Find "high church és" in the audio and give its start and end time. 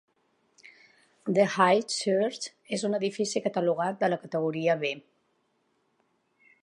1.57-2.87